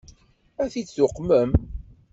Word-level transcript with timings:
Ad 0.63 0.69
t-id-tuqmem? 0.71 1.51